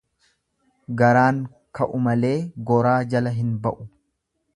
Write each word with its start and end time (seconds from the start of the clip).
Garaan 1.01 1.41
ka'u 1.79 1.99
malee 2.07 2.33
goraa 2.71 2.97
jala 3.13 3.35
hin 3.37 3.53
ba'u. 3.67 3.87